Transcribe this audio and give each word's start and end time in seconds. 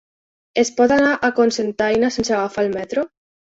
Es 0.61 0.71
pot 0.79 0.93
anar 0.95 1.11
a 1.13 1.31
Cocentaina 1.41 2.11
sense 2.19 2.37
agafar 2.39 2.67
el 2.67 2.75
metro? 2.81 3.09